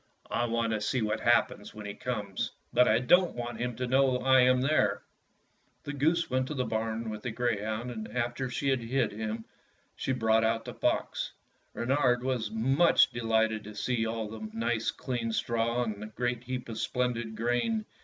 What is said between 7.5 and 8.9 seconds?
hound, and after she had him